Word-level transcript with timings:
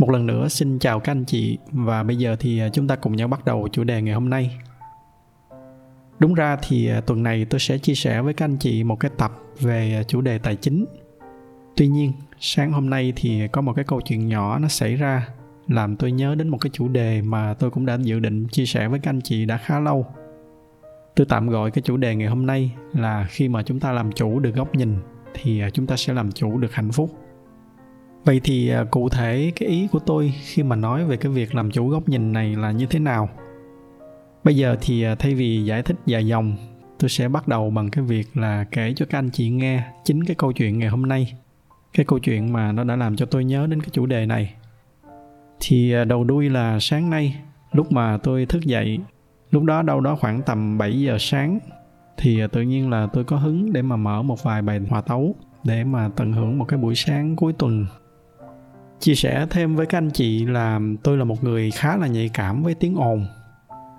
Một 0.00 0.10
lần 0.10 0.26
nữa 0.26 0.48
xin 0.48 0.78
chào 0.78 1.00
các 1.00 1.12
anh 1.12 1.24
chị 1.24 1.58
và 1.72 2.02
bây 2.02 2.16
giờ 2.16 2.36
thì 2.40 2.60
à, 2.60 2.68
chúng 2.68 2.88
ta 2.88 2.96
cùng 2.96 3.16
nhau 3.16 3.28
bắt 3.28 3.44
đầu 3.44 3.68
chủ 3.72 3.84
đề 3.84 4.02
ngày 4.02 4.14
hôm 4.14 4.30
nay. 4.30 4.58
Đúng 6.18 6.34
ra 6.34 6.56
thì 6.62 6.88
à, 6.88 7.00
tuần 7.00 7.22
này 7.22 7.44
tôi 7.44 7.60
sẽ 7.60 7.78
chia 7.78 7.94
sẻ 7.94 8.22
với 8.22 8.34
các 8.34 8.44
anh 8.44 8.56
chị 8.56 8.84
một 8.84 9.00
cái 9.00 9.10
tập 9.18 9.32
về 9.60 9.94
à, 9.94 10.02
chủ 10.02 10.20
đề 10.20 10.38
tài 10.38 10.56
chính. 10.56 10.84
Tuy 11.76 11.88
nhiên, 11.88 12.12
sáng 12.38 12.72
hôm 12.72 12.90
nay 12.90 13.12
thì 13.16 13.48
có 13.48 13.60
một 13.60 13.72
cái 13.72 13.84
câu 13.84 14.00
chuyện 14.00 14.28
nhỏ 14.28 14.58
nó 14.58 14.68
xảy 14.68 14.96
ra 14.96 15.28
làm 15.68 15.96
tôi 15.96 16.12
nhớ 16.12 16.34
đến 16.34 16.48
một 16.48 16.58
cái 16.60 16.70
chủ 16.72 16.88
đề 16.88 17.22
mà 17.22 17.54
tôi 17.54 17.70
cũng 17.70 17.86
đã 17.86 17.98
dự 18.02 18.18
định 18.20 18.46
chia 18.48 18.66
sẻ 18.66 18.88
với 18.88 19.00
các 19.00 19.10
anh 19.10 19.20
chị 19.20 19.44
đã 19.44 19.56
khá 19.56 19.80
lâu. 19.80 20.06
Tôi 21.16 21.26
tạm 21.26 21.48
gọi 21.48 21.70
cái 21.70 21.82
chủ 21.82 21.96
đề 21.96 22.14
ngày 22.14 22.28
hôm 22.28 22.46
nay 22.46 22.72
là 22.92 23.26
khi 23.30 23.48
mà 23.48 23.62
chúng 23.62 23.80
ta 23.80 23.92
làm 23.92 24.12
chủ 24.12 24.38
được 24.40 24.54
góc 24.54 24.74
nhìn 24.74 24.96
thì 25.34 25.62
chúng 25.72 25.86
ta 25.86 25.96
sẽ 25.96 26.12
làm 26.12 26.32
chủ 26.32 26.58
được 26.58 26.72
hạnh 26.72 26.92
phúc 26.92 27.10
vậy 28.24 28.40
thì 28.44 28.68
à, 28.68 28.84
cụ 28.90 29.08
thể 29.08 29.52
cái 29.56 29.68
ý 29.68 29.88
của 29.92 29.98
tôi 29.98 30.32
khi 30.42 30.62
mà 30.62 30.76
nói 30.76 31.04
về 31.04 31.16
cái 31.16 31.32
việc 31.32 31.54
làm 31.54 31.70
chủ 31.70 31.88
góc 31.88 32.08
nhìn 32.08 32.32
này 32.32 32.56
là 32.56 32.70
như 32.70 32.86
thế 32.86 32.98
nào? 32.98 33.28
Bây 34.44 34.56
giờ 34.56 34.76
thì 34.80 35.02
à, 35.02 35.14
thay 35.14 35.34
vì 35.34 35.64
giải 35.64 35.82
thích 35.82 35.96
dài 36.06 36.26
dòng, 36.26 36.56
tôi 36.98 37.10
sẽ 37.10 37.28
bắt 37.28 37.48
đầu 37.48 37.70
bằng 37.70 37.90
cái 37.90 38.04
việc 38.04 38.36
là 38.36 38.64
kể 38.70 38.92
cho 38.96 39.06
các 39.06 39.18
anh 39.18 39.30
chị 39.30 39.50
nghe 39.50 39.82
chính 40.04 40.24
cái 40.24 40.34
câu 40.34 40.52
chuyện 40.52 40.78
ngày 40.78 40.88
hôm 40.88 41.02
nay, 41.02 41.32
cái 41.92 42.06
câu 42.06 42.18
chuyện 42.18 42.52
mà 42.52 42.72
nó 42.72 42.84
đã 42.84 42.96
làm 42.96 43.16
cho 43.16 43.26
tôi 43.26 43.44
nhớ 43.44 43.66
đến 43.66 43.80
cái 43.80 43.90
chủ 43.92 44.06
đề 44.06 44.26
này. 44.26 44.54
Thì 45.60 45.92
à, 45.92 46.04
đầu 46.04 46.24
đuôi 46.24 46.50
là 46.50 46.78
sáng 46.80 47.10
nay, 47.10 47.36
lúc 47.72 47.92
mà 47.92 48.18
tôi 48.22 48.46
thức 48.46 48.62
dậy, 48.62 48.98
lúc 49.50 49.62
đó 49.62 49.82
đâu 49.82 50.00
đó 50.00 50.16
khoảng 50.20 50.42
tầm 50.42 50.78
7 50.78 51.00
giờ 51.00 51.16
sáng, 51.20 51.58
thì 52.16 52.40
tự 52.52 52.62
nhiên 52.62 52.90
là 52.90 53.06
tôi 53.12 53.24
có 53.24 53.36
hứng 53.36 53.72
để 53.72 53.82
mà 53.82 53.96
mở 53.96 54.22
một 54.22 54.42
vài 54.42 54.62
bài 54.62 54.80
hòa 54.88 55.00
tấu 55.00 55.34
để 55.64 55.84
mà 55.84 56.10
tận 56.16 56.32
hưởng 56.32 56.58
một 56.58 56.64
cái 56.64 56.78
buổi 56.78 56.94
sáng 56.94 57.36
cuối 57.36 57.52
tuần 57.52 57.86
chia 59.00 59.14
sẻ 59.14 59.46
thêm 59.50 59.76
với 59.76 59.86
các 59.86 59.98
anh 59.98 60.10
chị 60.10 60.46
là 60.46 60.80
tôi 61.02 61.16
là 61.16 61.24
một 61.24 61.44
người 61.44 61.70
khá 61.70 61.96
là 61.96 62.06
nhạy 62.06 62.30
cảm 62.34 62.62
với 62.62 62.74
tiếng 62.74 62.94
ồn. 62.94 63.26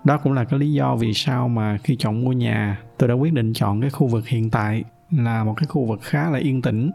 Đó 0.04 0.18
cũng 0.18 0.34
là 0.34 0.44
cái 0.44 0.60
lý 0.60 0.74
do 0.74 0.96
vì 0.96 1.14
sao 1.14 1.48
mà 1.48 1.78
khi 1.84 1.96
chọn 1.96 2.24
mua 2.24 2.32
nhà 2.32 2.80
tôi 2.98 3.10
đã 3.10 3.16
quyết 3.16 3.34
định 3.34 3.54
chọn 3.54 3.82
cái 3.82 3.90
khu 3.90 4.08
vực 4.08 4.28
hiện 4.28 4.50
tại 4.50 4.84
là 5.12 5.44
một 5.44 5.54
cái 5.58 5.68
khu 5.68 5.86
vực 5.86 6.00
khá 6.02 6.30
là 6.30 6.40
yên 6.40 6.62
tĩnh. 6.62 6.92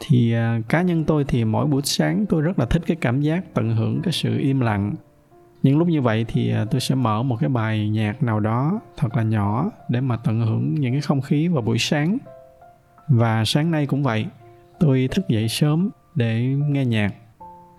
Thì 0.00 0.34
uh, 0.34 0.68
cá 0.68 0.82
nhân 0.82 1.04
tôi 1.04 1.24
thì 1.24 1.44
mỗi 1.44 1.66
buổi 1.66 1.82
sáng 1.84 2.26
tôi 2.26 2.42
rất 2.42 2.58
là 2.58 2.66
thích 2.66 2.82
cái 2.86 2.96
cảm 3.00 3.20
giác 3.20 3.54
tận 3.54 3.76
hưởng 3.76 4.00
cái 4.02 4.12
sự 4.12 4.38
im 4.38 4.60
lặng. 4.60 4.94
Những 5.62 5.78
lúc 5.78 5.88
như 5.88 6.02
vậy 6.02 6.24
thì 6.28 6.54
uh, 6.62 6.70
tôi 6.70 6.80
sẽ 6.80 6.94
mở 6.94 7.22
một 7.22 7.36
cái 7.40 7.48
bài 7.48 7.88
nhạc 7.88 8.22
nào 8.22 8.40
đó 8.40 8.80
thật 8.96 9.16
là 9.16 9.22
nhỏ 9.22 9.70
để 9.88 10.00
mà 10.00 10.16
tận 10.16 10.40
hưởng 10.40 10.74
những 10.74 10.92
cái 10.92 11.00
không 11.00 11.20
khí 11.20 11.48
vào 11.48 11.62
buổi 11.62 11.78
sáng. 11.78 12.18
Và 13.08 13.44
sáng 13.44 13.70
nay 13.70 13.86
cũng 13.86 14.02
vậy 14.02 14.26
tôi 14.80 15.08
thức 15.10 15.28
dậy 15.28 15.48
sớm 15.48 15.90
để 16.14 16.40
nghe 16.68 16.84
nhạc. 16.84 17.14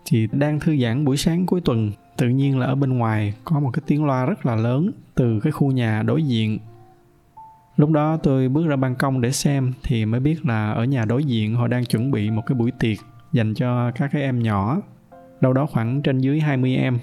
Thì 0.05 0.27
đang 0.31 0.59
thư 0.59 0.77
giãn 0.77 1.05
buổi 1.05 1.17
sáng 1.17 1.45
cuối 1.45 1.61
tuần. 1.61 1.91
Tự 2.17 2.29
nhiên 2.29 2.59
là 2.59 2.65
ở 2.65 2.75
bên 2.75 2.97
ngoài 2.97 3.33
có 3.43 3.59
một 3.59 3.69
cái 3.73 3.81
tiếng 3.87 4.05
loa 4.05 4.25
rất 4.25 4.45
là 4.45 4.55
lớn 4.55 4.91
từ 5.15 5.39
cái 5.39 5.51
khu 5.51 5.71
nhà 5.71 6.03
đối 6.03 6.23
diện. 6.23 6.59
Lúc 7.77 7.89
đó 7.91 8.17
tôi 8.17 8.49
bước 8.49 8.67
ra 8.67 8.75
ban 8.75 8.95
công 8.95 9.21
để 9.21 9.31
xem 9.31 9.73
thì 9.83 10.05
mới 10.05 10.19
biết 10.19 10.45
là 10.45 10.71
ở 10.71 10.83
nhà 10.83 11.05
đối 11.05 11.23
diện 11.23 11.55
họ 11.55 11.67
đang 11.67 11.85
chuẩn 11.85 12.11
bị 12.11 12.31
một 12.31 12.41
cái 12.45 12.55
buổi 12.55 12.71
tiệc 12.71 12.97
dành 13.33 13.53
cho 13.53 13.91
các 13.91 14.09
cái 14.13 14.21
em 14.21 14.43
nhỏ. 14.43 14.81
Đâu 15.41 15.53
đó 15.53 15.65
khoảng 15.65 16.01
trên 16.01 16.19
dưới 16.19 16.39
20 16.39 16.75
em. 16.75 16.99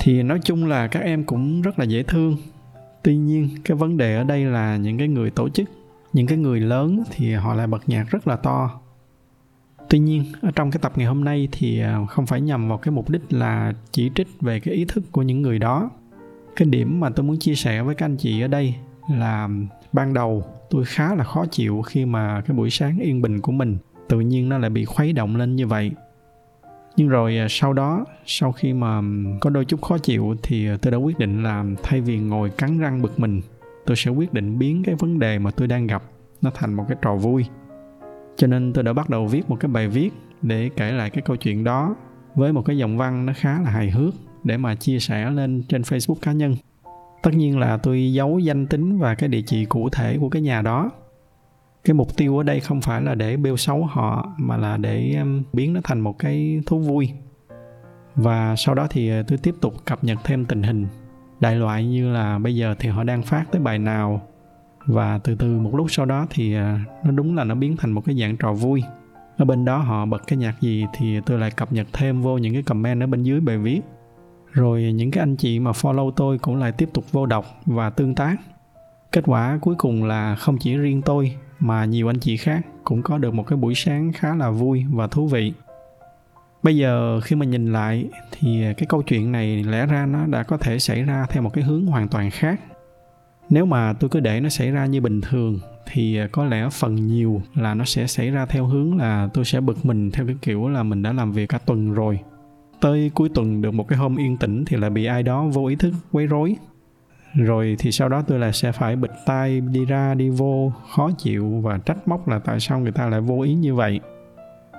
Thì 0.00 0.22
nói 0.22 0.40
chung 0.44 0.66
là 0.66 0.88
các 0.88 1.00
em 1.00 1.24
cũng 1.24 1.62
rất 1.62 1.78
là 1.78 1.84
dễ 1.84 2.02
thương. 2.02 2.36
Tuy 3.02 3.16
nhiên, 3.16 3.48
cái 3.64 3.76
vấn 3.76 3.96
đề 3.96 4.16
ở 4.16 4.24
đây 4.24 4.44
là 4.44 4.76
những 4.76 4.98
cái 4.98 5.08
người 5.08 5.30
tổ 5.30 5.48
chức, 5.48 5.68
những 6.12 6.26
cái 6.26 6.38
người 6.38 6.60
lớn 6.60 7.02
thì 7.10 7.34
họ 7.34 7.54
lại 7.54 7.66
bật 7.66 7.88
nhạc 7.88 8.10
rất 8.10 8.28
là 8.28 8.36
to 8.36 8.80
tuy 9.90 9.98
nhiên, 9.98 10.24
ở 10.42 10.50
trong 10.56 10.70
cái 10.70 10.78
tập 10.82 10.92
ngày 10.96 11.06
hôm 11.06 11.24
nay 11.24 11.48
thì 11.52 11.80
à, 11.80 11.98
không 12.08 12.26
phải 12.26 12.40
nhằm 12.40 12.68
vào 12.68 12.78
cái 12.78 12.92
mục 12.92 13.10
đích 13.10 13.22
là 13.30 13.72
chỉ 13.92 14.10
trích 14.14 14.28
về 14.40 14.60
cái 14.60 14.74
ý 14.74 14.84
thức 14.84 15.04
của 15.12 15.22
những 15.22 15.42
người 15.42 15.58
đó. 15.58 15.90
Cái 16.56 16.68
điểm 16.68 17.00
mà 17.00 17.10
tôi 17.10 17.26
muốn 17.26 17.38
chia 17.38 17.54
sẻ 17.54 17.82
với 17.82 17.94
các 17.94 18.06
anh 18.06 18.16
chị 18.16 18.40
ở 18.40 18.48
đây 18.48 18.74
là 19.10 19.48
ban 19.92 20.14
đầu 20.14 20.44
tôi 20.70 20.84
khá 20.84 21.14
là 21.14 21.24
khó 21.24 21.44
chịu 21.50 21.82
khi 21.82 22.04
mà 22.04 22.40
cái 22.40 22.56
buổi 22.56 22.70
sáng 22.70 22.98
yên 22.98 23.22
bình 23.22 23.40
của 23.40 23.52
mình 23.52 23.76
tự 24.08 24.20
nhiên 24.20 24.48
nó 24.48 24.58
lại 24.58 24.70
bị 24.70 24.84
khuấy 24.84 25.12
động 25.12 25.36
lên 25.36 25.56
như 25.56 25.66
vậy. 25.66 25.90
Nhưng 26.96 27.08
rồi 27.08 27.38
à, 27.38 27.46
sau 27.50 27.72
đó, 27.72 28.04
sau 28.26 28.52
khi 28.52 28.72
mà 28.72 29.02
có 29.40 29.50
đôi 29.50 29.64
chút 29.64 29.82
khó 29.82 29.98
chịu 29.98 30.34
thì 30.42 30.68
tôi 30.82 30.90
đã 30.90 30.96
quyết 30.96 31.18
định 31.18 31.42
là 31.42 31.64
thay 31.82 32.00
vì 32.00 32.18
ngồi 32.18 32.50
cắn 32.50 32.78
răng 32.78 33.02
bực 33.02 33.20
mình, 33.20 33.40
tôi 33.86 33.96
sẽ 33.96 34.10
quyết 34.10 34.32
định 34.32 34.58
biến 34.58 34.82
cái 34.82 34.94
vấn 34.94 35.18
đề 35.18 35.38
mà 35.38 35.50
tôi 35.50 35.68
đang 35.68 35.86
gặp 35.86 36.02
nó 36.42 36.50
thành 36.54 36.74
một 36.74 36.84
cái 36.88 36.96
trò 37.02 37.16
vui 37.16 37.44
cho 38.38 38.46
nên 38.46 38.72
tôi 38.72 38.84
đã 38.84 38.92
bắt 38.92 39.10
đầu 39.10 39.26
viết 39.26 39.50
một 39.50 39.56
cái 39.60 39.68
bài 39.68 39.88
viết 39.88 40.10
để 40.42 40.70
kể 40.76 40.92
lại 40.92 41.10
cái 41.10 41.22
câu 41.22 41.36
chuyện 41.36 41.64
đó 41.64 41.96
với 42.34 42.52
một 42.52 42.62
cái 42.62 42.78
dòng 42.78 42.98
văn 42.98 43.26
nó 43.26 43.32
khá 43.36 43.60
là 43.60 43.70
hài 43.70 43.90
hước 43.90 44.14
để 44.44 44.56
mà 44.56 44.74
chia 44.74 44.98
sẻ 44.98 45.30
lên 45.30 45.62
trên 45.68 45.82
facebook 45.82 46.14
cá 46.22 46.32
nhân. 46.32 46.56
Tất 47.22 47.30
nhiên 47.34 47.58
là 47.58 47.76
tôi 47.76 48.12
giấu 48.12 48.38
danh 48.38 48.66
tính 48.66 48.98
và 48.98 49.14
cái 49.14 49.28
địa 49.28 49.42
chỉ 49.46 49.64
cụ 49.64 49.88
thể 49.90 50.18
của 50.20 50.28
cái 50.28 50.42
nhà 50.42 50.62
đó. 50.62 50.90
Cái 51.84 51.94
mục 51.94 52.16
tiêu 52.16 52.38
ở 52.38 52.42
đây 52.42 52.60
không 52.60 52.80
phải 52.80 53.02
là 53.02 53.14
để 53.14 53.36
bêu 53.36 53.56
xấu 53.56 53.84
họ, 53.84 54.32
mà 54.38 54.56
là 54.56 54.76
để 54.76 55.16
um, 55.20 55.42
biến 55.52 55.72
nó 55.72 55.80
thành 55.84 56.00
một 56.00 56.18
cái 56.18 56.60
thú 56.66 56.78
vui. 56.78 57.10
Và 58.14 58.56
sau 58.56 58.74
đó 58.74 58.86
thì 58.90 59.08
ờ, 59.08 59.22
tôi 59.22 59.38
tiếp 59.38 59.54
tục 59.60 59.74
cập 59.84 60.04
nhật 60.04 60.18
thêm 60.24 60.44
tình 60.44 60.62
hình. 60.62 60.86
Đại 61.40 61.56
loại 61.56 61.86
như 61.86 62.12
là 62.12 62.38
bây 62.38 62.56
giờ 62.56 62.74
thì 62.78 62.88
họ 62.88 63.04
đang 63.04 63.22
phát 63.22 63.44
tới 63.52 63.60
bài 63.60 63.78
nào 63.78 64.22
và 64.88 65.18
từ 65.18 65.34
từ 65.34 65.58
một 65.58 65.74
lúc 65.74 65.86
sau 65.90 66.06
đó 66.06 66.26
thì 66.30 66.54
à, 66.54 66.80
nó 67.04 67.10
đúng 67.10 67.36
là 67.36 67.44
nó 67.44 67.54
biến 67.54 67.76
thành 67.76 67.92
một 67.92 68.04
cái 68.04 68.18
dạng 68.20 68.36
trò 68.36 68.52
vui. 68.52 68.82
Ở 69.36 69.44
bên 69.44 69.64
đó 69.64 69.78
họ 69.78 70.06
bật 70.06 70.22
cái 70.26 70.36
nhạc 70.36 70.60
gì 70.60 70.86
thì 70.92 71.20
tôi 71.26 71.38
lại 71.38 71.50
cập 71.50 71.72
nhật 71.72 71.86
thêm 71.92 72.22
vô 72.22 72.38
những 72.38 72.52
cái 72.52 72.62
comment 72.62 73.00
ở 73.00 73.06
bên 73.06 73.22
dưới 73.22 73.40
bài 73.40 73.58
viết. 73.58 73.80
Rồi 74.52 74.92
những 74.92 75.10
cái 75.10 75.22
anh 75.22 75.36
chị 75.36 75.58
mà 75.58 75.70
follow 75.70 76.10
tôi 76.10 76.38
cũng 76.38 76.56
lại 76.56 76.72
tiếp 76.72 76.88
tục 76.94 77.12
vô 77.12 77.26
đọc 77.26 77.46
và 77.66 77.90
tương 77.90 78.14
tác. 78.14 78.36
Kết 79.12 79.24
quả 79.26 79.58
cuối 79.62 79.74
cùng 79.78 80.04
là 80.04 80.34
không 80.34 80.58
chỉ 80.58 80.76
riêng 80.76 81.02
tôi 81.02 81.36
mà 81.60 81.84
nhiều 81.84 82.10
anh 82.10 82.20
chị 82.20 82.36
khác 82.36 82.66
cũng 82.84 83.02
có 83.02 83.18
được 83.18 83.34
một 83.34 83.46
cái 83.46 83.56
buổi 83.56 83.74
sáng 83.74 84.12
khá 84.12 84.34
là 84.34 84.50
vui 84.50 84.84
và 84.92 85.06
thú 85.06 85.26
vị. 85.26 85.52
Bây 86.62 86.76
giờ 86.76 87.20
khi 87.20 87.36
mà 87.36 87.46
nhìn 87.46 87.72
lại 87.72 88.08
thì 88.32 88.64
cái 88.76 88.86
câu 88.86 89.02
chuyện 89.02 89.32
này 89.32 89.64
lẽ 89.64 89.86
ra 89.86 90.06
nó 90.06 90.26
đã 90.26 90.42
có 90.42 90.56
thể 90.56 90.78
xảy 90.78 91.02
ra 91.02 91.26
theo 91.28 91.42
một 91.42 91.50
cái 91.52 91.64
hướng 91.64 91.86
hoàn 91.86 92.08
toàn 92.08 92.30
khác 92.30 92.60
nếu 93.50 93.66
mà 93.66 93.92
tôi 93.92 94.10
cứ 94.10 94.20
để 94.20 94.40
nó 94.40 94.48
xảy 94.48 94.70
ra 94.70 94.86
như 94.86 95.00
bình 95.00 95.20
thường, 95.20 95.58
thì 95.86 96.16
à, 96.16 96.28
có 96.32 96.44
lẽ 96.44 96.68
phần 96.72 97.06
nhiều 97.06 97.42
là 97.54 97.74
nó 97.74 97.84
sẽ 97.84 98.06
xảy 98.06 98.30
ra 98.30 98.46
theo 98.46 98.66
hướng 98.66 98.96
là 98.96 99.28
tôi 99.34 99.44
sẽ 99.44 99.60
bực 99.60 99.86
mình 99.86 100.10
theo 100.10 100.26
cái 100.26 100.36
kiểu 100.42 100.68
là 100.68 100.82
mình 100.82 101.02
đã 101.02 101.12
làm 101.12 101.32
việc 101.32 101.48
cả 101.48 101.58
tuần 101.58 101.94
rồi. 101.94 102.18
Tới 102.80 103.10
cuối 103.14 103.28
tuần 103.28 103.62
được 103.62 103.74
một 103.74 103.88
cái 103.88 103.98
hôm 103.98 104.16
yên 104.16 104.36
tĩnh 104.36 104.64
thì 104.64 104.76
lại 104.76 104.90
bị 104.90 105.04
ai 105.04 105.22
đó 105.22 105.44
vô 105.44 105.66
ý 105.66 105.76
thức 105.76 105.94
quấy 106.12 106.26
rối. 106.26 106.56
Rồi 107.34 107.76
thì 107.78 107.92
sau 107.92 108.08
đó 108.08 108.22
tôi 108.26 108.38
là 108.38 108.52
sẽ 108.52 108.72
phải 108.72 108.96
bịt 108.96 109.10
tai 109.26 109.60
đi 109.60 109.84
ra 109.84 110.14
đi 110.14 110.30
vô, 110.30 110.72
khó 110.90 111.10
chịu 111.18 111.60
và 111.62 111.78
trách 111.78 112.08
móc 112.08 112.28
là 112.28 112.38
tại 112.38 112.60
sao 112.60 112.80
người 112.80 112.92
ta 112.92 113.08
lại 113.08 113.20
vô 113.20 113.40
ý 113.40 113.54
như 113.54 113.74
vậy. 113.74 114.00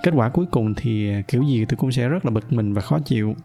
Kết 0.03 0.11
quả 0.15 0.29
cuối 0.29 0.45
cùng 0.51 0.73
thì 0.73 1.11
à, 1.11 1.21
kiểu 1.27 1.43
gì 1.43 1.65
tôi 1.65 1.77
cũng 1.77 1.91
sẽ 1.91 2.07
rất 2.07 2.25
là 2.25 2.31
bực 2.31 2.53
mình 2.53 2.73
và 2.73 2.81
khó 2.81 2.99
chịu. 2.99 3.35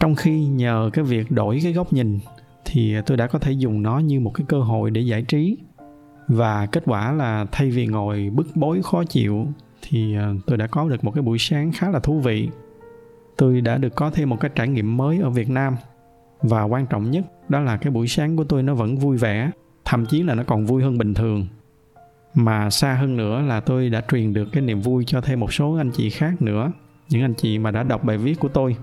Trong 0.00 0.14
khi 0.14 0.44
nhờ 0.44 0.90
cái 0.92 1.04
việc 1.04 1.30
đổi 1.30 1.60
cái 1.62 1.72
góc 1.72 1.92
nhìn 1.92 2.18
thì 2.64 2.96
tôi 3.06 3.16
đã 3.16 3.26
có 3.26 3.38
thể 3.38 3.52
dùng 3.52 3.82
nó 3.82 3.98
như 3.98 4.20
một 4.20 4.30
cái 4.34 4.44
cơ 4.48 4.60
hội 4.60 4.90
để 4.90 5.00
giải 5.00 5.22
trí. 5.22 5.56
Và 6.28 6.66
kết 6.66 6.82
quả 6.86 7.12
là 7.12 7.46
thay 7.52 7.70
vì 7.70 7.86
ngồi 7.86 8.30
bức 8.34 8.46
bối 8.54 8.80
khó 8.82 9.04
chịu, 9.04 9.46
thì 9.82 10.14
ờ, 10.14 10.34
tôi 10.46 10.58
đã 10.58 10.66
có 10.66 10.88
được 10.88 11.04
một 11.04 11.10
cái 11.10 11.22
buổi 11.22 11.38
sáng 11.38 11.72
khá 11.72 11.90
là 11.90 11.98
thú 11.98 12.20
vị. 12.20 12.48
Tôi 13.36 13.60
đã 13.60 13.78
được 13.78 13.94
có 13.94 14.10
thêm 14.10 14.30
một 14.30 14.40
cái 14.40 14.50
trải 14.54 14.68
nghiệm 14.68 14.96
mới 14.96 15.18
ở 15.18 15.30
việt 15.30 15.50
nam. 15.50 15.76
Và 16.42 16.62
quan 16.62 16.86
trọng 16.86 17.10
nhất, 17.10 17.24
đó 17.48 17.60
là 17.60 17.76
cái 17.76 17.90
buổi 17.90 18.08
sáng 18.08 18.36
của 18.36 18.44
tôi 18.44 18.62
nó 18.62 18.74
vẫn 18.74 18.96
vui 18.96 19.16
vẻ, 19.16 19.50
thậm 19.84 20.06
chí 20.06 20.22
là 20.22 20.34
nó 20.34 20.42
còn 20.46 20.66
vui 20.66 20.82
hơn 20.82 20.98
bình 20.98 21.14
thường. 21.14 21.46
Mà 22.34 22.70
xa 22.70 22.94
hơn 22.94 23.16
nữa 23.16 23.40
là 23.40 23.60
tôi 23.60 23.90
đã 23.90 24.02
truyền 24.10 24.32
được 24.32 24.48
cái 24.52 24.62
niềm 24.62 24.80
vui 24.80 25.04
cho 25.06 25.20
thêm 25.20 25.40
một 25.40 25.52
số 25.52 25.74
anh 25.74 25.90
chị 25.90 26.10
khác 26.10 26.42
nữa, 26.42 26.72
những 27.08 27.22
anh 27.22 27.34
chị 27.34 27.58
mà 27.58 27.70
đã 27.70 27.82
đọc 27.82 28.04
bài 28.04 28.18
viết 28.18 28.40
của 28.40 28.48
tôi 28.48 28.76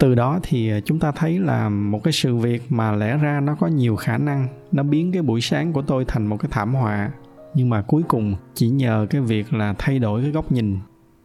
từ 0.00 0.14
đó 0.14 0.40
thì 0.42 0.70
ờ, 0.70 0.80
chúng 0.80 0.98
ta 0.98 1.12
thấy 1.12 1.38
là 1.38 1.68
một 1.68 2.04
cái 2.04 2.12
sự 2.12 2.36
việc 2.36 2.62
mà 2.68 2.92
lẽ 2.92 3.16
ra 3.16 3.40
nó 3.40 3.54
có 3.54 3.66
nhiều 3.66 3.96
khả 3.96 4.18
năng 4.18 4.48
nó 4.72 4.82
biến 4.82 5.12
cái 5.12 5.22
buổi 5.22 5.40
sáng 5.40 5.72
của 5.72 5.82
tôi 5.82 6.04
thành 6.04 6.26
một 6.26 6.36
cái 6.36 6.48
thảm 6.52 6.74
họa. 6.74 7.10
Nhưng 7.54 7.70
mà 7.70 7.82
cuối 7.82 8.02
cùng 8.08 8.34
chỉ 8.54 8.68
nhờ 8.68 9.06
cái 9.10 9.20
việc 9.20 9.52
là 9.52 9.74
thay 9.78 9.98
đổi 9.98 10.22
cái 10.22 10.30
góc 10.30 10.52
nhìn. 10.52 10.78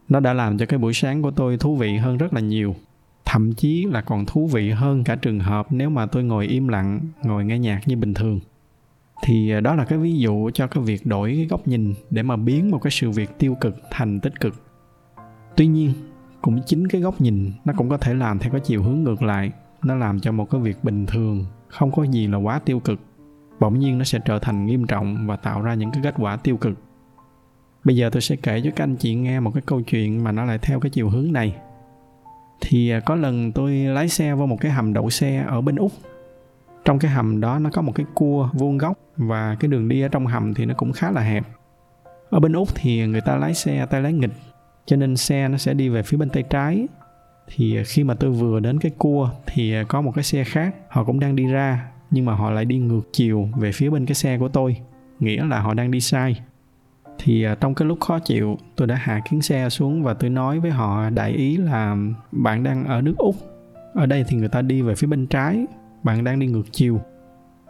Nó 0.08 0.20
đã 0.20 0.32
làm 0.32 0.58
cho 0.58 0.66
cái 0.66 0.78
buổi 0.78 0.92
sáng 0.92 1.22
của 1.22 1.30
tôi 1.30 1.56
thú 1.56 1.76
vị 1.76 1.96
hơn 1.96 2.16
rất 2.16 2.34
là 2.34 2.40
nhiều. 2.40 2.74
Thậm 3.24 3.52
chí 3.52 3.84
là 3.84 4.00
còn 4.00 4.26
thú 4.26 4.46
vị 4.46 4.70
hơn 4.70 5.04
cả 5.04 5.14
trường 5.14 5.40
hợp 5.40 5.66
nếu 5.70 5.90
mà 5.90 6.06
tôi 6.06 6.24
ngồi 6.24 6.46
im 6.46 6.68
lặng, 6.68 7.00
ngồi 7.22 7.44
nghe 7.44 7.58
nhạc 7.58 7.80
như 7.86 7.96
bình 7.96 8.14
thường. 8.14 8.40
Thì 9.22 9.50
ờ, 9.50 9.60
đó 9.60 9.74
là 9.74 9.84
cái 9.84 9.98
ví 9.98 10.18
dụ 10.18 10.50
cho 10.54 10.66
cái 10.66 10.84
việc 10.84 11.06
đổi 11.06 11.32
cái 11.36 11.46
góc 11.46 11.68
nhìn 11.68 11.94
để 12.10 12.22
mà 12.22 12.36
biến 12.36 12.70
một 12.70 12.78
cái 12.82 12.90
sự 12.90 13.10
việc 13.10 13.38
tiêu 13.38 13.56
cực 13.60 13.76
thành 13.90 14.20
tích 14.20 14.40
cực. 14.40 14.54
Tuy 15.56 15.66
nhiên 15.66 15.92
cũng 16.46 16.62
chính 16.66 16.88
cái 16.88 17.00
góc 17.00 17.20
nhìn, 17.20 17.52
nó 17.64 17.72
cũng 17.76 17.88
có 17.88 17.96
thể 17.96 18.14
làm 18.14 18.38
theo 18.38 18.52
cái 18.52 18.60
chiều 18.60 18.82
hướng 18.82 19.02
ngược 19.02 19.22
lại. 19.22 19.52
Nó 19.82 19.94
làm 19.94 20.20
cho 20.20 20.32
một 20.32 20.50
cái 20.50 20.60
việc 20.60 20.84
bình 20.84 21.06
thường, 21.06 21.44
không 21.68 21.92
có 21.92 22.02
gì 22.02 22.26
là 22.26 22.38
quá 22.38 22.58
tiêu 22.58 22.80
cực. 22.80 23.00
Bỗng 23.60 23.78
nhiên 23.78 23.98
nó 23.98 24.04
sẽ 24.04 24.18
trở 24.24 24.38
thành 24.38 24.66
nghiêm 24.66 24.86
trọng 24.86 25.26
và 25.26 25.36
tạo 25.36 25.62
ra 25.62 25.74
những 25.74 25.90
cái 25.90 26.02
kết 26.02 26.14
quả 26.18 26.36
tiêu 26.36 26.56
cực. 26.56 26.78
Bây 27.84 27.96
giờ 27.96 28.10
tôi 28.10 28.22
sẽ 28.22 28.36
kể 28.36 28.60
cho 28.64 28.70
các 28.76 28.84
anh 28.84 28.96
chị 28.96 29.14
nghe 29.14 29.40
một 29.40 29.50
cái 29.54 29.62
câu 29.66 29.80
chuyện 29.80 30.24
mà 30.24 30.32
nó 30.32 30.44
lại 30.44 30.58
theo 30.58 30.80
cái 30.80 30.90
chiều 30.90 31.08
hướng 31.08 31.32
này. 31.32 31.56
Thì 32.60 32.90
à, 32.90 33.00
có 33.00 33.14
lần 33.14 33.52
tôi 33.52 33.72
lái 33.72 34.08
xe 34.08 34.34
vào 34.34 34.46
một 34.46 34.60
cái 34.60 34.72
hầm 34.72 34.92
đậu 34.92 35.10
xe 35.10 35.44
ở 35.48 35.60
bên 35.60 35.76
úc. 35.76 35.92
Trong 36.84 36.98
cái 36.98 37.10
hầm 37.10 37.40
đó 37.40 37.58
nó 37.58 37.70
có 37.72 37.82
một 37.82 37.92
cái 37.94 38.06
cua 38.14 38.50
vuông 38.52 38.78
góc 38.78 38.98
và 39.16 39.56
cái 39.60 39.68
đường 39.68 39.88
đi 39.88 40.00
ở 40.00 40.08
trong 40.08 40.26
hầm 40.26 40.54
thì 40.54 40.66
nó 40.66 40.74
cũng 40.74 40.92
khá 40.92 41.10
là 41.10 41.20
hẹp. 41.20 41.44
Ở 42.30 42.40
bên 42.40 42.52
úc 42.52 42.68
thì 42.74 43.06
người 43.06 43.20
ta 43.20 43.36
lái 43.36 43.54
xe, 43.54 43.86
tay 43.86 44.02
lái 44.02 44.12
nghịch 44.12 44.32
cho 44.86 44.96
nên 44.96 45.16
xe 45.16 45.48
nó 45.48 45.56
sẽ 45.56 45.74
đi 45.74 45.88
về 45.88 46.02
phía 46.02 46.16
bên 46.16 46.30
tay 46.30 46.42
trái. 46.42 46.86
Thì 47.46 47.84
khi 47.86 48.04
mà 48.04 48.14
tôi 48.14 48.30
vừa 48.30 48.60
đến 48.60 48.78
cái 48.78 48.92
cua 48.98 49.30
thì 49.46 49.74
có 49.88 50.00
một 50.00 50.12
cái 50.14 50.24
xe 50.24 50.44
khác, 50.44 50.74
họ 50.88 51.04
cũng 51.04 51.20
đang 51.20 51.36
đi 51.36 51.46
ra, 51.46 51.90
nhưng 52.10 52.24
mà 52.24 52.34
họ 52.34 52.50
lại 52.50 52.64
đi 52.64 52.78
ngược 52.78 53.02
chiều 53.12 53.48
về 53.56 53.72
phía 53.72 53.90
bên 53.90 54.06
cái 54.06 54.14
xe 54.14 54.38
của 54.38 54.48
tôi, 54.48 54.76
nghĩa 55.18 55.44
là 55.44 55.60
họ 55.60 55.74
đang 55.74 55.90
đi 55.90 56.00
sai. 56.00 56.40
Thì 57.18 57.42
à, 57.42 57.54
trong 57.60 57.74
cái 57.74 57.88
lúc 57.88 58.00
khó 58.00 58.18
chịu, 58.18 58.58
tôi 58.76 58.86
đã 58.88 58.94
hạ 58.94 59.20
kiến 59.30 59.42
xe 59.42 59.68
xuống 59.68 60.02
và 60.02 60.14
tôi 60.14 60.30
nói 60.30 60.60
với 60.60 60.70
họ 60.70 61.10
đại 61.10 61.32
ý 61.32 61.56
là, 61.56 61.96
bạn 62.32 62.62
đang 62.62 62.84
ở 62.84 63.00
nước 63.00 63.14
úc. 63.18 63.36
Ở 63.94 64.06
đây 64.06 64.24
thì 64.28 64.36
người 64.36 64.48
ta 64.48 64.62
đi 64.62 64.82
về 64.82 64.94
phía 64.94 65.06
bên 65.06 65.26
trái. 65.26 65.66
Bạn 66.02 66.24
đang 66.24 66.38
đi 66.38 66.46
ngược 66.46 66.72
chiều. 66.72 67.00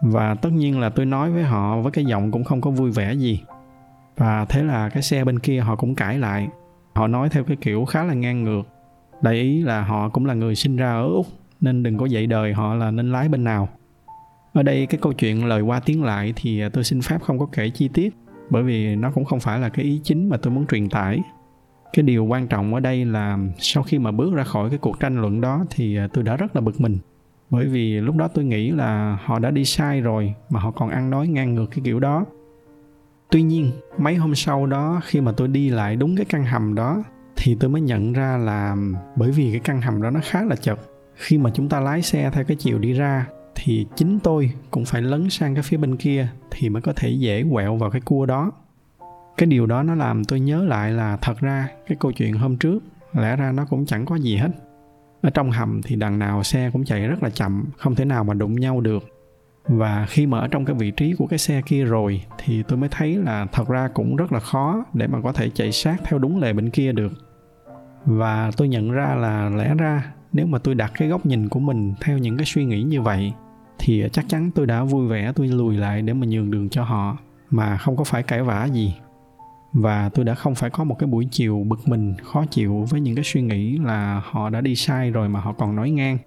Và 0.01 0.35
tất 0.35 0.51
nhiên 0.53 0.81
là 0.81 0.89
tôi 0.89 1.07
nói 1.07 1.31
với 1.31 1.43
họ 1.43 1.81
với 1.81 1.93
cái 1.93 2.05
giọng 2.05 2.33
cũng 2.33 2.45
không 2.45 2.61
có 2.61 2.71
vui 2.71 2.91
vẻ 2.91 3.13
gì. 3.13 3.41
Và 4.17 4.45
thế 4.45 4.63
là 4.63 4.89
cái 4.89 5.03
xe 5.03 5.25
bên 5.25 5.39
kia 5.39 5.61
họ 5.61 5.77
cũng 5.77 5.95
cãi 5.95 6.19
lại 6.19 6.49
họ 6.97 7.07
nói 7.07 7.29
theo 7.29 7.45
cái 7.45 7.57
kiểu 7.61 7.85
khá 7.85 8.05
là 8.05 8.15
ngang 8.15 8.45
ngược. 8.45 8.63
Đại 9.23 9.35
ý 9.35 9.63
là 9.63 9.83
họ 9.83 10.09
cũng 10.09 10.27
là 10.27 10.35
người 10.35 10.55
sinh 10.55 10.77
ra 10.77 10.93
ở 10.93 11.09
úc, 11.09 11.27
nên 11.61 11.83
đừng 11.83 11.99
có 11.99 12.07
dạy 12.07 12.27
đời 12.27 12.53
họ 12.53 12.75
là 12.75 12.91
nên 12.91 13.13
lái 13.13 13.29
bên 13.29 13.45
nào. 13.45 13.69
Ở 14.53 14.63
đây 14.63 14.87
cái 14.87 15.01
câu 15.03 15.13
chuyện 15.13 15.47
lời 15.47 15.61
qua 15.61 15.81
tiếng 15.81 16.05
lại 16.05 16.33
thì 16.37 16.61
à, 16.61 16.69
tôi 16.69 16.85
xin 16.85 17.03
phép 17.03 17.19
không 17.23 17.39
có 17.39 17.47
kể 17.53 17.71
chi 17.71 17.89
tiết, 17.89 18.15
bởi 18.51 18.63
vì 18.63 18.97
nó 18.97 19.11
cũng 19.11 19.25
không 19.25 19.41
phải 19.41 19.59
là 19.59 19.69
cái 19.69 19.85
ý 19.85 20.01
chính 20.05 20.29
mà 20.29 20.37
tôi 20.37 20.53
muốn 20.53 20.67
truyền 20.67 20.89
tải. 20.89 21.21
Cái 21.93 22.03
điều 22.03 22.25
quan 22.25 22.49
trọng 22.49 22.75
ở 22.75 22.81
đây 22.81 23.05
là 23.05 23.39
sau 23.59 23.83
khi 23.83 23.99
mà 23.99 24.11
bước 24.11 24.35
ra 24.35 24.45
khỏi 24.45 24.71
cái 24.71 24.79
cuộc 24.79 25.01
tranh 25.01 25.21
luận 25.21 25.41
đó 25.41 25.65
thì 25.71 25.97
à, 25.97 26.09
tôi 26.13 26.25
đã 26.25 26.37
rất 26.37 26.57
là 26.57 26.61
bực 26.61 26.81
mình. 26.81 26.99
Bởi 27.51 27.67
vì 27.67 28.01
lúc 28.01 28.17
đó 28.17 28.29
tôi 28.29 28.45
nghĩ 28.45 28.71
là 28.71 29.19
họ 29.25 29.39
đã 29.39 29.51
đi 29.51 29.65
sai 29.65 30.01
rồi 30.01 30.35
mà 30.51 30.61
họ 30.61 30.71
còn 30.71 30.89
ăn 30.89 31.11
nói 31.11 31.29
ngang 31.29 31.55
ngược 31.55 31.67
cái 31.71 31.81
kiểu 31.85 32.01
đó 32.01 32.25
tuy 33.31 33.43
nhiên, 33.43 33.73
mấy 33.99 34.15
hôm 34.15 34.35
sau 34.35 34.67
đó, 34.67 35.01
khi 35.05 35.21
mà 35.21 35.33
tôi 35.33 35.49
đi 35.49 35.69
lại 35.69 35.97
đúng 35.97 36.17
cái 36.17 36.25
căn 36.25 36.45
hầm 36.45 36.75
đó, 36.75 37.03
thì 37.37 37.57
tôi 37.61 37.71
mới 37.71 37.81
nhận 37.81 38.13
ra 38.13 38.37
là 38.37 38.77
bởi 39.17 39.31
vì 39.31 39.51
cái 39.51 39.61
căn 39.61 39.83
hầm 39.83 40.03
đó 40.03 40.11
nó 40.11 40.21
khá 40.25 40.45
là 40.45 40.57
chật, 40.57 40.79
khi 41.15 41.39
mà 41.39 41.51
chúng 41.55 41.69
ta 41.69 41.81
lái 41.81 42.03
xe 42.03 42.31
theo 42.31 42.45
cái 42.45 42.57
chiều 42.57 42.79
đi 42.79 42.93
ra, 42.93 43.27
thì 43.55 43.87
chính 43.97 44.19
tôi 44.19 44.53
cũng 44.71 44.85
phải 44.85 45.03
lấn 45.03 45.31
sang 45.31 45.55
cái 45.55 45.63
phía 45.63 45.77
bên 45.77 45.97
kia 45.97 46.29
thì 46.51 46.69
mới 46.69 46.83
có 46.83 46.93
thể 46.97 47.11
dễ 47.11 47.45
quẹo 47.53 47.77
vào 47.77 47.91
cái 47.91 48.01
cua 48.01 48.27
đó. 48.27 48.53
Cái 49.37 49.47
điều 49.47 49.67
đó 49.67 49.83
nó 49.83 49.95
làm 49.95 50.25
tôi 50.25 50.41
nhớ 50.41 50.65
lại 50.65 50.91
là 50.91 51.17
thật 51.17 51.39
ra 51.41 51.69
cái 51.87 51.97
câu 52.01 52.13
chuyện 52.13 52.35
hôm 52.35 52.57
trước, 52.57 52.83
lẽ 53.13 53.37
ra 53.37 53.53
nó 53.53 53.65
cũng 53.65 53.87
chẳng 53.87 54.07
có 54.07 54.17
gì 54.17 54.37
hết. 54.37 54.51
Ở 55.23 55.31
trong 55.31 55.51
hầm 55.51 55.83
thì 55.83 55.97
đằng 55.97 56.19
nào 56.19 56.43
xe 56.43 56.71
cũng 56.73 56.85
chạy 56.85 57.09
rất 57.09 57.23
là 57.23 57.31
chậm, 57.31 57.65
không 57.79 57.95
thể 57.95 58.05
nào 58.05 58.25
mà 58.25 58.35
đụng 58.35 58.61
nhau 58.61 58.81
được 58.81 59.16
và 59.69 60.07
khi 60.09 60.27
mà 60.27 60.39
ở 60.39 60.49
trong 60.49 60.65
cái 60.65 60.77
vị 60.77 60.91
trí 60.91 61.15
của 61.15 61.27
cái 61.27 61.39
xe 61.39 61.63
kia 61.67 61.85
rồi 61.85 62.23
thì 62.39 62.63
tôi 62.63 62.79
mới 62.79 62.89
thấy 62.93 63.17
là 63.17 63.47
thật 63.53 63.69
ra 63.69 63.89
cũng 63.95 64.17
rất 64.17 64.33
là 64.33 64.41
khó 64.41 64.85
để 64.95 65.07
mà 65.07 65.21
có 65.21 65.33
thể 65.33 65.51
chạy 65.51 65.73
sát 65.73 65.97
theo 66.05 66.19
đúng 66.19 66.41
lề 66.41 66.53
bên 66.53 66.71
kia 66.71 66.93
được. 66.93 67.13
Và 68.05 68.51
tôi 68.57 68.69
nhận 68.69 68.91
ra 68.91 69.15
là 69.15 69.49
lẽ 69.49 69.75
ra 69.79 70.13
nếu 70.33 70.47
mà 70.47 70.59
tôi 70.59 70.75
đặt 70.75 70.93
cái 70.95 71.09
góc 71.09 71.27
nhìn 71.27 71.49
của 71.49 71.61
mình 71.61 71.95
theo 72.01 72.19
những 72.19 72.37
cái 72.37 72.47
suy 72.47 72.65
nghĩ 72.65 72.83
như 72.83 73.03
vậy 73.03 73.33
thì 73.79 74.05
chắc 74.13 74.25
chắn 74.29 74.51
tôi 74.55 74.67
đã 74.67 74.85
vui 74.85 75.09
vẻ, 75.09 75.33
tôi 75.37 75.49
lùi 75.49 75.77
lại 75.77 76.03
để 76.03 76.13
mà 76.13 76.27
nhường 76.27 76.51
đường 76.51 76.69
cho 76.69 76.85
họ, 76.85 77.17
mà 77.51 77.77
không 77.77 77.97
có 77.97 78.05
phải 78.05 78.23
cãi 78.23 78.43
vã 78.43 78.65
gì. 78.65 78.95
Và 79.73 80.09
tôi 80.09 80.25
đã 80.25 80.35
không 80.35 80.55
phải 80.55 80.71
có 80.71 80.85
một 80.85 80.99
cái 80.99 81.07
buổi 81.07 81.29
chiều 81.31 81.65
bực 81.67 81.89
mình, 81.89 82.15
khó 82.25 82.45
chịu 82.51 82.87
với 82.91 83.01
những 83.01 83.15
cái 83.15 83.25
suy 83.25 83.43
nghĩ 83.43 83.79
là 83.79 84.23
họ 84.25 84.51
đã 84.51 84.61
đi 84.61 84.75
sai 84.75 85.11
rồi 85.11 85.29
mà 85.29 85.41
họ 85.41 85.53
còn 85.53 85.77
nói 85.77 85.91
ngang 85.91 86.19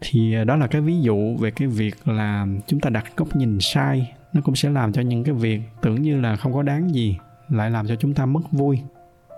thì 0.00 0.34
à, 0.34 0.44
đó 0.44 0.56
là 0.56 0.66
cái 0.66 0.80
ví 0.80 1.00
dụ 1.00 1.36
về 1.36 1.50
cái 1.50 1.68
việc 1.68 1.94
là 2.04 2.46
chúng 2.66 2.80
ta 2.80 2.90
đặt 2.90 3.04
góc 3.16 3.36
nhìn 3.36 3.58
sai. 3.60 4.12
Nó 4.32 4.40
cũng 4.40 4.54
sẽ 4.56 4.70
làm 4.70 4.92
cho 4.92 5.02
những 5.02 5.24
cái 5.24 5.34
việc 5.34 5.60
tưởng 5.82 6.02
như 6.02 6.20
là 6.20 6.36
không 6.36 6.52
có 6.52 6.62
đáng 6.62 6.94
gì, 6.94 7.16
lại 7.48 7.70
làm 7.70 7.86
cho 7.86 7.96
chúng 7.96 8.14
ta 8.14 8.26
mất 8.26 8.52
vui. 8.52 8.80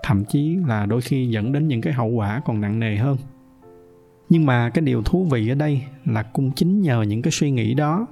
Thậm 0.03 0.25
chí 0.25 0.57
là 0.67 0.85
đôi 0.85 1.01
khi 1.01 1.27
dẫn 1.27 1.51
đến 1.51 1.67
những 1.67 1.81
cái 1.81 1.93
hậu 1.93 2.07
quả 2.07 2.41
còn 2.45 2.61
nặng 2.61 2.79
nề 2.79 2.95
hơn. 2.95 3.17
Nhưng 4.29 4.45
mà 4.45 4.69
cái 4.69 4.81
điều 4.81 5.03
thú 5.03 5.27
vị 5.31 5.49
ở 5.49 5.55
đây 5.55 5.83
là 6.05 6.23
cũng 6.23 6.51
chính 6.51 6.81
nhờ 6.81 7.01
những 7.01 7.21
cái 7.21 7.31
suy 7.31 7.51
nghĩ 7.51 7.73
đó, 7.73 8.07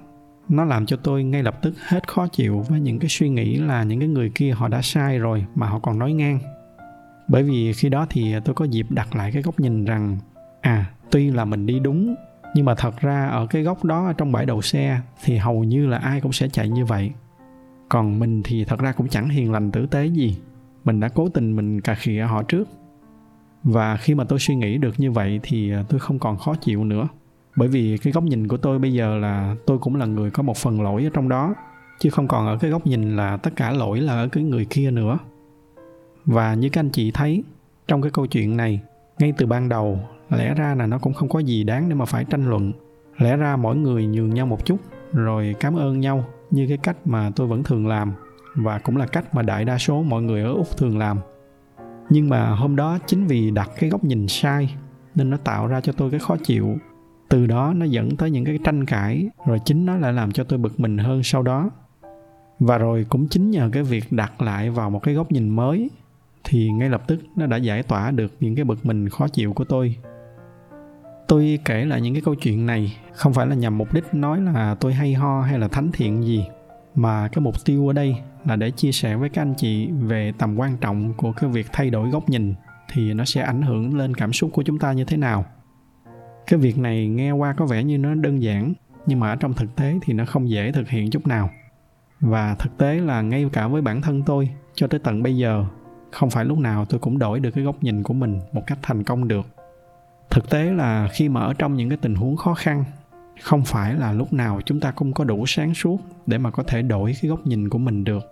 nó 0.50 0.66
làm 0.66 0.86
cho 0.86 0.98
tôi 0.98 1.24
ngay 1.24 1.44
lập 1.44 1.62
tức 1.62 1.74
hết 1.88 2.08
khó 2.08 2.28
chịu 2.28 2.66
với 2.70 2.80
những 2.80 3.00
cái 3.00 3.10
suy 3.10 3.30
nghĩ 3.30 3.56
là 3.56 3.84
những 3.84 4.00
cái 4.00 4.10
người 4.10 4.32
kia 4.36 4.52
họ 4.52 4.68
đã 4.68 4.82
sai 4.82 5.20
rồi 5.20 5.46
mà 5.56 5.68
họ 5.68 5.80
còn 5.80 6.00
nói 6.00 6.14
ngang. 6.14 6.40
Bởi 7.28 7.44
vì 7.44 7.74
khi 7.74 7.90
đó 7.90 8.08
thì 8.10 8.34
à, 8.34 8.40
tôi 8.40 8.56
có 8.56 8.66
dịp 8.66 8.86
đặt 8.90 9.16
lại 9.16 9.32
cái 9.32 9.42
góc 9.42 9.60
nhìn 9.60 9.86
rằng 9.86 10.18
à 10.62 10.86
tuy 11.12 11.32
là 11.32 11.46
mình 11.46 11.66
đi 11.66 11.80
đúng 11.80 12.16
nhưng 12.56 12.66
mà 12.66 12.76
thật 12.76 12.98
ra 13.00 13.28
ở 13.28 13.48
cái 13.48 13.64
góc 13.64 13.84
đó 13.84 14.14
trong 14.18 14.32
bãi 14.32 14.46
đầu 14.46 14.62
xe, 14.62 15.02
thì 15.24 15.38
hầu 15.38 15.64
như 15.64 15.88
là 15.88 15.98
ai 15.98 16.22
cũng 16.22 16.32
sẽ 16.32 16.48
chạy 16.48 16.70
như 16.70 16.86
vậy. 16.86 17.12
Còn 17.90 18.20
mình 18.20 18.42
thì 18.44 18.66
thật 18.66 18.80
ra 18.80 18.92
cũng 18.92 19.08
chẳng 19.08 19.30
hiền 19.30 19.52
lành 19.52 19.72
tử 19.72 19.86
tế 19.86 20.06
gì. 20.06 20.38
Mình 20.84 21.00
đã 21.00 21.10
cố 21.10 21.30
tình 21.30 21.56
mình 21.56 21.82
cà 21.82 21.96
khịa 21.96 22.22
họ 22.22 22.44
trước. 22.44 22.68
Và 23.64 23.98
khi 23.98 24.16
mà 24.16 24.24
tôi 24.24 24.40
suy 24.40 24.56
nghĩ 24.56 24.78
được 24.78 24.94
như 24.98 25.12
vậy 25.12 25.40
thì 25.44 25.72
à, 25.72 25.84
tôi 25.90 26.00
không 26.00 26.20
còn 26.20 26.38
khó 26.38 26.56
chịu 26.56 26.84
nữa. 26.84 27.08
Bởi 27.56 27.68
vì 27.68 27.98
cái 27.98 28.14
góc 28.14 28.24
nhìn 28.24 28.48
của 28.48 28.58
tôi 28.58 28.80
bây 28.80 28.94
giờ 28.94 29.18
là 29.18 29.56
tôi 29.66 29.78
cũng 29.78 29.96
là 29.96 30.06
người 30.06 30.32
có 30.32 30.44
một 30.44 30.58
phần 30.58 30.82
lỗi 30.82 31.04
ở 31.04 31.10
trong 31.14 31.30
đó, 31.30 31.56
chứ 32.00 32.10
không 32.10 32.28
còn 32.28 32.48
ở 32.48 32.58
cái 32.58 32.72
góc 32.72 32.88
nhìn 32.88 33.16
là 33.16 33.38
tất 33.38 33.52
cả 33.56 33.72
lỗi 33.72 34.00
là 34.00 34.14
ở 34.14 34.28
cái 34.28 34.44
người 34.44 34.66
kia 34.70 34.92
nữa. 34.92 35.18
Và 36.26 36.54
như 36.54 36.70
các 36.70 36.80
anh 36.80 36.90
chị 36.90 37.12
thấy, 37.12 37.44
trong 37.88 38.02
cái 38.02 38.12
câu 38.12 38.28
chuyện 38.28 38.58
này, 38.58 38.82
ngay 39.20 39.34
từ 39.38 39.46
ban 39.46 39.70
đầu 39.70 40.00
lẽ 40.32 40.54
ra 40.54 40.76
là 40.76 40.88
nó 40.88 40.98
cũng 40.98 41.14
không 41.14 41.30
có 41.30 41.40
gì 41.40 41.64
đáng 41.64 41.90
để 41.90 41.96
mà 41.96 42.06
phải 42.06 42.26
tranh 42.26 42.50
luận. 42.50 42.74
Lẽ 43.18 43.38
ra 43.38 43.56
mỗi 43.56 43.76
người 43.76 44.06
nhường 44.06 44.34
nhau 44.34 44.46
một 44.46 44.66
chút, 44.66 44.78
rồi 45.14 45.56
cảm 45.60 45.76
ơn 45.76 46.00
nhau 46.00 46.26
như 46.52 46.66
cái 46.68 46.78
cách 46.78 46.98
mà 47.06 47.32
tôi 47.36 47.48
vẫn 47.48 47.64
thường 47.64 47.88
làm, 47.88 48.14
và 48.56 48.80
cũng 48.80 48.98
là 48.98 49.06
cách 49.06 49.36
mà 49.36 49.42
đại 49.42 49.66
đa 49.66 49.78
số 49.78 50.04
mọi 50.04 50.22
người 50.22 50.42
ở 50.42 50.54
úc 50.54 50.78
thường 50.78 50.98
làm. 50.98 51.18
Nhưng 52.10 52.30
mà 52.30 52.50
hôm 52.50 52.76
đó 52.76 52.98
chính 53.06 53.28
vì 53.28 53.52
đặt 53.52 53.70
cái 53.80 53.90
góc 53.90 54.04
nhìn 54.04 54.28
sai, 54.28 54.76
nên 55.16 55.30
nó 55.30 55.38
tạo 55.38 55.68
ra 55.68 55.82
cho 55.82 55.94
tôi 55.94 56.12
cái 56.12 56.20
khó 56.20 56.36
chịu. 56.44 56.78
Từ 57.30 57.48
đó 57.48 57.74
nó 57.76 57.86
dẫn 57.86 58.18
tới 58.18 58.32
những 58.32 58.46
cái 58.46 58.60
tranh 58.64 58.86
cãi, 58.86 59.30
rồi 59.46 59.60
chính 59.66 59.86
nó 59.86 59.98
lại 59.98 60.14
làm 60.14 60.32
cho 60.32 60.44
tôi 60.44 60.60
bực 60.60 60.80
mình 60.80 60.98
hơn 60.98 61.24
sau 61.24 61.44
đó. 61.44 61.70
Và 62.60 62.78
rồi 62.78 63.06
cũng 63.10 63.28
chính 63.28 63.52
nhờ 63.52 63.70
cái 63.74 63.84
việc 63.84 64.04
đặt 64.12 64.42
lại 64.42 64.70
vào 64.70 64.90
một 64.90 65.00
cái 65.04 65.14
góc 65.14 65.32
nhìn 65.32 65.50
mới, 65.50 65.90
thì 66.44 66.70
ngay 66.72 66.90
lập 66.90 67.04
tức 67.08 67.20
nó 67.36 67.46
đã 67.46 67.58
giải 67.58 67.84
tỏa 67.84 68.12
được 68.12 68.34
những 68.40 68.56
cái 68.56 68.66
bực 68.66 68.86
mình 68.86 69.10
khó 69.10 69.28
chịu 69.28 69.54
của 69.54 69.64
tôi 69.64 69.96
tôi 71.32 71.60
kể 71.66 71.86
lại 71.86 72.02
những 72.02 72.14
cái 72.14 72.22
câu 72.26 72.36
chuyện 72.36 72.66
này 72.66 72.98
không 73.14 73.34
phải 73.34 73.48
là 73.48 73.56
nhằm 73.56 73.78
mục 73.78 73.94
đích 73.94 74.14
nói 74.14 74.42
là 74.42 74.76
tôi 74.80 74.94
hay 74.94 75.14
ho 75.14 75.42
hay 75.42 75.60
là 75.60 75.68
thánh 75.68 75.92
thiện 75.92 76.24
gì, 76.24 76.46
mà 76.96 77.28
cái 77.28 77.42
mục 77.42 77.56
tiêu 77.66 77.88
ở 77.88 77.94
đây 77.94 78.16
là 78.46 78.56
để 78.56 78.72
chia 78.72 78.92
sẻ 78.92 79.16
với 79.16 79.30
các 79.30 79.42
anh 79.42 79.54
chị 79.58 79.90
về 79.92 80.34
tầm 80.38 80.60
quan 80.60 80.78
trọng 80.78 81.14
của 81.14 81.32
cái 81.32 81.50
việc 81.50 81.68
thay 81.72 81.90
đổi 81.90 82.10
góc 82.10 82.30
nhìn 82.30 82.54
thì 82.92 83.14
nó 83.14 83.26
sẽ 83.26 83.42
ảnh 83.42 83.62
hưởng 83.62 83.98
lên 83.98 84.16
cảm 84.16 84.34
xúc 84.34 84.50
của 84.54 84.64
chúng 84.64 84.80
ta 84.80 84.92
như 84.92 85.04
thế 85.04 85.18
nào. 85.18 85.46
Cái 86.48 86.60
việc 86.60 86.78
này 86.78 87.08
nghe 87.08 87.32
qua 87.32 87.54
có 87.54 87.66
vẻ 87.66 87.84
như 87.84 87.98
nó 87.98 88.16
đơn 88.16 88.42
giản, 88.42 88.74
nhưng 89.06 89.20
mà 89.20 89.30
ở 89.30 89.36
trong 89.36 89.54
thực 89.54 89.76
tế 89.76 90.00
thì 90.02 90.14
nó 90.14 90.26
không 90.26 90.50
dễ 90.50 90.72
thực 90.72 90.90
hiện 90.90 91.10
chút 91.10 91.28
nào. 91.28 91.50
Và 92.20 92.56
thực 92.56 92.78
tế 92.78 92.94
là 92.94 93.22
ngay 93.22 93.46
cả 93.54 93.68
với 93.68 93.82
bản 93.82 94.02
thân 94.02 94.24
tôi, 94.26 94.50
cho 94.74 94.88
tới 94.88 95.00
tận 95.00 95.24
bây 95.24 95.38
giờ, 95.38 95.66
không 96.12 96.30
phải 96.30 96.46
lúc 96.46 96.58
nào 96.58 96.86
tôi 96.86 97.00
cũng 97.00 97.20
đổi 97.20 97.40
được 97.40 97.52
cái 97.52 97.64
góc 97.64 97.84
nhìn 97.84 98.04
của 98.04 98.14
mình 98.14 98.40
một 98.54 98.64
cách 98.68 98.80
thành 98.82 99.04
công 99.04 99.28
được 99.28 99.61
thực 100.32 100.50
tế 100.50 100.64
là 100.64 101.10
khi 101.14 101.30
mà 101.30 101.42
ở 101.42 101.54
trong 101.54 101.74
những 101.74 101.90
cái 101.90 101.98
tình 102.02 102.16
huống 102.16 102.36
khó 102.36 102.54
khăn, 102.54 102.84
không 103.42 103.64
phải 103.66 103.94
là 103.94 104.12
lúc 104.12 104.34
nào 104.34 104.62
chúng 104.66 104.80
ta 104.80 104.92
cũng 104.92 105.14
có 105.14 105.24
đủ 105.24 105.46
sáng 105.48 105.74
suốt 105.74 105.98
để 106.26 106.38
mà 106.38 106.52
có 106.52 106.64
thể 106.64 106.82
đổi 106.82 107.14
cái 107.22 107.30
góc 107.30 107.48
nhìn 107.48 107.70
của 107.70 107.78
mình 107.78 108.04
được. 108.04 108.24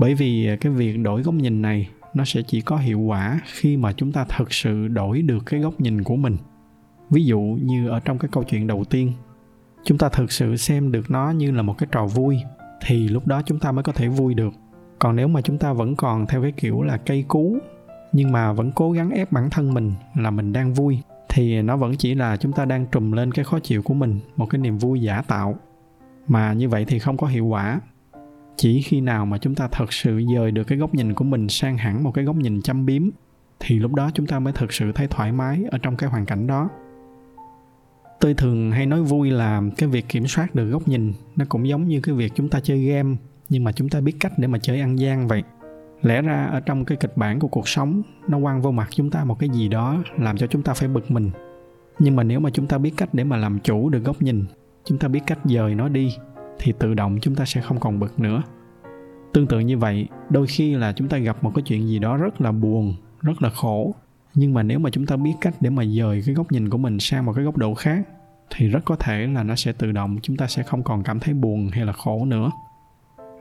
Bởi 0.00 0.14
vì 0.14 0.48
cái 0.60 0.72
việc 0.72 0.98
đổi 0.98 1.22
góc 1.22 1.34
nhìn 1.34 1.62
này, 1.62 1.88
nó 2.14 2.24
sẽ 2.24 2.42
chỉ 2.42 2.60
có 2.60 2.76
hiệu 2.76 3.00
quả 3.00 3.40
khi 3.44 3.76
mà 3.76 3.92
chúng 3.92 4.12
ta 4.12 4.24
thực 4.24 4.52
sự 4.52 4.88
đổi 4.88 5.22
được 5.22 5.38
cái 5.46 5.60
góc 5.60 5.80
nhìn 5.80 6.04
của 6.04 6.16
mình. 6.16 6.36
Ví 7.10 7.24
dụ 7.24 7.40
như 7.62 7.88
ở 7.88 8.00
trong 8.00 8.18
cái 8.18 8.28
câu 8.32 8.44
chuyện 8.44 8.66
đầu 8.66 8.84
tiên, 8.84 9.12
chúng 9.84 9.98
ta 9.98 10.08
thực 10.08 10.32
sự 10.32 10.56
xem 10.56 10.92
được 10.92 11.10
nó 11.10 11.30
như 11.30 11.50
là 11.50 11.62
một 11.62 11.74
cái 11.78 11.88
trò 11.92 12.06
vui, 12.06 12.38
thì 12.86 13.08
lúc 13.08 13.26
đó 13.26 13.42
chúng 13.42 13.58
ta 13.58 13.72
mới 13.72 13.82
có 13.82 13.92
thể 13.92 14.08
vui 14.08 14.34
được. 14.34 14.52
Còn 14.98 15.16
nếu 15.16 15.28
mà 15.28 15.40
chúng 15.40 15.58
ta 15.58 15.72
vẫn 15.72 15.96
còn 15.96 16.26
theo 16.26 16.42
cái 16.42 16.52
kiểu 16.52 16.82
là 16.82 16.96
cây 16.96 17.24
cú, 17.28 17.58
nhưng 18.12 18.32
mà 18.32 18.52
vẫn 18.52 18.72
cố 18.72 18.92
gắng 18.92 19.10
ép 19.10 19.32
bản 19.32 19.50
thân 19.50 19.74
mình 19.74 19.92
là 20.14 20.30
mình 20.30 20.52
đang 20.52 20.74
vui 20.74 20.98
thì 21.28 21.62
nó 21.62 21.76
vẫn 21.76 21.96
chỉ 21.96 22.14
là 22.14 22.36
chúng 22.36 22.52
ta 22.52 22.64
đang 22.64 22.86
trùm 22.86 23.12
lên 23.12 23.32
cái 23.32 23.44
khó 23.44 23.58
chịu 23.58 23.82
của 23.82 23.94
mình, 23.94 24.20
một 24.36 24.46
cái 24.46 24.58
niềm 24.58 24.78
vui 24.78 25.00
giả 25.00 25.22
tạo. 25.22 25.58
Mà 26.28 26.52
như 26.52 26.68
vậy 26.68 26.84
thì 26.84 26.98
không 26.98 27.16
có 27.16 27.26
hiệu 27.26 27.46
quả. 27.46 27.80
Chỉ 28.56 28.82
khi 28.82 29.00
nào 29.00 29.26
mà 29.26 29.38
chúng 29.38 29.54
ta 29.54 29.68
thật 29.72 29.92
sự 29.92 30.20
dời 30.34 30.50
được 30.50 30.64
cái 30.64 30.78
góc 30.78 30.94
nhìn 30.94 31.14
của 31.14 31.24
mình 31.24 31.48
sang 31.48 31.78
hẳn 31.78 32.04
một 32.04 32.10
cái 32.10 32.24
góc 32.24 32.36
nhìn 32.36 32.62
chăm 32.62 32.86
biếm, 32.86 33.02
thì 33.60 33.78
lúc 33.78 33.94
đó 33.94 34.10
chúng 34.14 34.26
ta 34.26 34.38
mới 34.38 34.52
thực 34.52 34.72
sự 34.72 34.92
thấy 34.92 35.06
thoải 35.06 35.32
mái 35.32 35.64
ở 35.70 35.78
trong 35.78 35.96
cái 35.96 36.10
hoàn 36.10 36.26
cảnh 36.26 36.46
đó. 36.46 36.68
Tôi 38.20 38.34
thường 38.34 38.70
hay 38.70 38.86
nói 38.86 39.02
vui 39.02 39.30
là 39.30 39.62
cái 39.76 39.88
việc 39.88 40.08
kiểm 40.08 40.26
soát 40.26 40.54
được 40.54 40.70
góc 40.70 40.88
nhìn 40.88 41.12
nó 41.36 41.44
cũng 41.48 41.68
giống 41.68 41.88
như 41.88 42.00
cái 42.00 42.14
việc 42.14 42.32
chúng 42.34 42.48
ta 42.48 42.60
chơi 42.60 42.84
game, 42.84 43.16
nhưng 43.48 43.64
mà 43.64 43.72
chúng 43.72 43.88
ta 43.88 44.00
biết 44.00 44.16
cách 44.20 44.32
để 44.38 44.48
mà 44.48 44.58
chơi 44.58 44.80
ăn 44.80 44.98
gian 44.98 45.28
vậy 45.28 45.42
lẽ 46.02 46.22
ra 46.22 46.46
ở 46.46 46.60
trong 46.60 46.84
cái 46.84 46.98
kịch 47.00 47.16
bản 47.16 47.38
của 47.38 47.48
cuộc 47.48 47.68
sống, 47.68 48.02
nó 48.28 48.40
quăng 48.40 48.62
vô 48.62 48.70
mặt 48.70 48.88
chúng 48.90 49.10
ta 49.10 49.24
một 49.24 49.38
cái 49.38 49.48
gì 49.48 49.68
đó, 49.68 50.02
làm 50.18 50.36
cho 50.36 50.46
chúng 50.46 50.62
ta 50.62 50.74
phải 50.74 50.88
bực 50.88 51.10
mình. 51.10 51.30
Nhưng 51.98 52.16
mà 52.16 52.22
nếu 52.22 52.40
mà 52.40 52.50
chúng 52.50 52.66
ta 52.66 52.78
biết 52.78 52.92
cách 52.96 53.08
để 53.12 53.24
mà 53.24 53.36
làm 53.36 53.58
chủ 53.58 53.88
được 53.88 54.04
góc 54.04 54.22
nhìn, 54.22 54.44
chúng 54.84 54.98
ta 54.98 55.08
biết 55.08 55.20
cách 55.26 55.38
dời 55.44 55.74
nó 55.74 55.88
đi, 55.88 56.16
thì 56.58 56.72
tự 56.78 56.94
động 56.94 57.18
chúng 57.22 57.34
ta 57.34 57.44
sẽ 57.44 57.60
không 57.60 57.80
còn 57.80 58.00
bực 58.00 58.20
nữa. 58.20 58.42
Tương 59.32 59.46
tự 59.46 59.60
như 59.60 59.78
vậy, 59.78 60.08
đôi 60.30 60.46
khi 60.46 60.74
là 60.74 60.92
chúng 60.92 61.08
ta 61.08 61.18
gặp 61.18 61.44
một 61.44 61.52
cái 61.54 61.62
chuyện 61.62 61.88
gì 61.88 61.98
đó 61.98 62.16
rất 62.16 62.40
là 62.40 62.52
buồn, 62.52 62.94
rất 63.22 63.42
là 63.42 63.50
khổ. 63.50 63.94
Nhưng 64.34 64.54
mà 64.54 64.62
nếu 64.62 64.78
mà 64.78 64.90
chúng 64.90 65.06
ta 65.06 65.16
biết 65.16 65.34
cách 65.40 65.54
để 65.60 65.70
mà 65.70 65.84
dời 65.84 66.22
cái 66.26 66.34
góc 66.34 66.52
nhìn 66.52 66.70
của 66.70 66.78
mình 66.78 66.98
sang 66.98 67.24
một 67.24 67.32
cái 67.32 67.44
góc 67.44 67.56
độ 67.56 67.74
khác, 67.74 68.08
thì 68.50 68.68
rất 68.68 68.84
có 68.84 68.96
thể 68.96 69.26
là 69.26 69.42
nó 69.42 69.54
sẽ 69.54 69.72
tự 69.72 69.92
động 69.92 70.16
chúng 70.22 70.36
ta 70.36 70.46
sẽ 70.46 70.62
không 70.62 70.82
còn 70.82 71.02
cảm 71.02 71.20
thấy 71.20 71.34
buồn 71.34 71.68
hay 71.72 71.86
là 71.86 71.92
khổ 71.92 72.24
nữa 72.24 72.50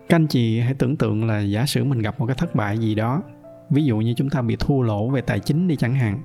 các 0.10 0.16
anh 0.16 0.28
chị 0.28 0.60
hãy 0.60 0.74
tưởng 0.74 0.98
tượng 0.98 1.28
là 1.28 1.40
giả 1.40 1.66
sử 1.66 1.84
mình 1.84 2.00
gặp 2.00 2.20
một 2.20 2.26
cái 2.26 2.36
thất 2.36 2.56
bại 2.56 2.78
gì 2.78 2.96
đó, 2.96 3.22
ví 3.70 3.84
dụ 3.84 3.98
như 3.98 4.14
chúng 4.18 4.30
ta 4.30 4.42
bị 4.42 4.56
thua 4.60 4.82
lỗ 4.82 5.10
về 5.10 5.22
tài 5.22 5.40
chính 5.40 5.68
đi 5.68 5.76
chẳng 5.76 5.96
hạn 5.96 6.20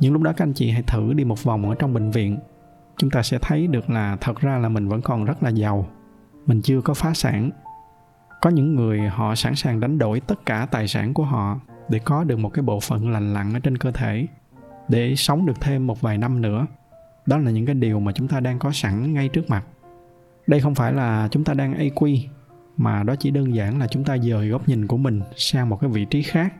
những 0.00 0.12
lúc 0.12 0.22
đó 0.22 0.32
các 0.36 0.44
anh 0.44 0.52
chị 0.52 0.70
hãy 0.70 0.82
thử 0.82 1.12
đi 1.12 1.24
một 1.24 1.44
vòng 1.44 1.68
ở 1.68 1.74
trong 1.74 1.94
bệnh 1.94 2.10
viện. 2.10 2.38
Chúng 2.96 3.10
ta 3.10 3.22
sẽ 3.22 3.38
thấy 3.42 3.66
được 3.66 3.90
là 3.90 4.16
thật 4.20 4.40
ra 4.40 4.58
là 4.58 4.68
mình 4.68 4.88
vẫn 4.88 5.02
còn 5.02 5.24
rất 5.24 5.42
là 5.42 5.50
giàu, 5.50 5.86
mình 6.46 6.62
chưa 6.62 6.80
có 6.80 6.94
phá 6.94 7.14
sản. 7.14 7.50
Có 8.40 8.50
những 8.50 8.74
người 8.74 9.00
họ 9.00 9.34
sẵn 9.34 9.54
sàng 9.54 9.80
đánh 9.80 9.98
đổi 9.98 10.20
tất 10.20 10.46
cả 10.46 10.66
tài 10.70 10.88
sản 10.88 11.14
của 11.14 11.24
họ 11.24 11.60
để 11.88 11.98
có 11.98 12.24
được 12.24 12.38
một 12.38 12.48
cái 12.48 12.62
bộ 12.62 12.80
phận 12.80 13.10
lành 13.10 13.34
lặn 13.34 13.52
ở 13.52 13.58
trên 13.58 13.78
cơ 13.78 13.90
thể, 13.90 14.26
để 14.88 15.14
sống 15.16 15.46
được 15.46 15.60
thêm 15.60 15.86
một 15.86 16.00
vài 16.00 16.18
năm 16.18 16.42
nữa. 16.42 16.66
Đó 17.26 17.38
là 17.38 17.50
những 17.50 17.66
cái 17.66 17.74
điều 17.74 18.00
mà 18.00 18.12
chúng 18.12 18.28
ta 18.28 18.40
đang 18.40 18.58
có 18.58 18.72
sẵn 18.72 19.14
ngay 19.14 19.28
trước 19.28 19.50
mặt. 19.50 19.64
Đây 20.46 20.60
không 20.60 20.74
phải 20.74 20.92
là 20.92 21.28
chúng 21.30 21.44
ta 21.44 21.54
đang 21.54 21.74
AQ 21.78 22.18
mà 22.76 23.02
đó 23.02 23.14
chỉ 23.16 23.30
đơn 23.30 23.54
giản 23.54 23.78
là 23.78 23.86
chúng 23.86 24.04
ta 24.04 24.18
dời 24.18 24.48
góc 24.48 24.68
nhìn 24.68 24.86
của 24.86 24.96
mình 24.96 25.20
sang 25.36 25.68
một 25.68 25.80
cái 25.80 25.90
vị 25.90 26.04
trí 26.04 26.22
khác. 26.22 26.54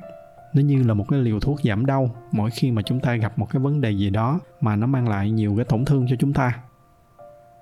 Nó 0.55 0.63
như 0.63 0.83
là 0.83 0.95
một 0.95 1.05
cái 1.09 1.21
liều 1.21 1.41
thuốc 1.41 1.61
giảm 1.65 1.87
đau 1.87 2.11
mỗi 2.33 2.51
khi 2.51 2.71
mà 2.71 2.83
chúng 2.83 3.01
ta 3.01 3.15
gặp 3.15 3.39
một 3.39 3.47
cái 3.51 3.61
vấn 3.61 3.81
đề 3.81 3.91
gì 3.91 4.11
đó 4.11 4.41
mà 4.61 4.77
nó 4.77 4.87
mang 4.87 5.09
lại 5.09 5.31
nhiều 5.31 5.55
cái 5.57 5.65
tổn 5.65 5.85
thương 5.85 6.07
cho 6.11 6.17
chúng 6.19 6.33
ta. 6.33 6.61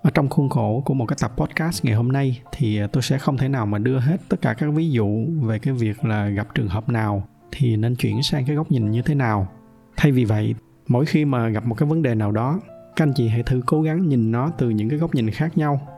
Ở 0.02 0.10
trong 0.10 0.28
khuôn 0.28 0.48
khổ 0.48 0.82
của 0.84 0.94
một 0.94 1.06
cái 1.06 1.16
tập 1.20 1.32
podcast 1.36 1.84
ngày 1.84 1.94
hôm 1.94 2.12
nay 2.12 2.40
thì 2.52 2.80
tôi 2.92 3.02
sẽ 3.02 3.18
không 3.18 3.36
thể 3.36 3.48
nào 3.48 3.66
mà 3.66 3.78
đưa 3.78 3.98
hết 3.98 4.16
tất 4.28 4.36
cả 4.42 4.54
các 4.54 4.70
ví 4.74 4.90
dụ 4.90 5.26
về 5.42 5.58
cái 5.58 5.74
việc 5.74 6.04
là 6.04 6.28
gặp 6.28 6.54
trường 6.54 6.68
hợp 6.68 6.88
nào 6.88 7.28
thì 7.52 7.76
nên 7.76 7.94
chuyển 7.96 8.22
sang 8.22 8.46
cái 8.46 8.56
góc 8.56 8.70
nhìn 8.70 8.90
như 8.90 9.02
thế 9.02 9.14
nào. 9.14 9.48
Thay 9.96 10.12
vì 10.12 10.24
vậy, 10.24 10.54
mỗi 10.88 11.06
khi 11.06 11.24
mà 11.24 11.48
gặp 11.48 11.66
một 11.66 11.74
cái 11.74 11.88
vấn 11.88 12.02
đề 12.02 12.14
nào 12.14 12.32
đó, 12.32 12.60
các 12.96 13.04
anh 13.04 13.12
chị 13.12 13.28
hãy 13.28 13.42
thử 13.42 13.62
cố 13.66 13.82
gắng 13.82 14.08
nhìn 14.08 14.32
nó 14.32 14.50
từ 14.58 14.70
những 14.70 14.88
cái 14.88 14.98
góc 14.98 15.14
nhìn 15.14 15.30
khác 15.30 15.58
nhau 15.58 15.97